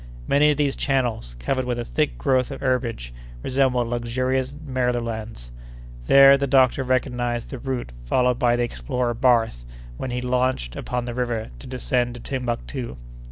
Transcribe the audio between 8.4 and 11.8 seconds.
the explorer Barth when he launched upon the river to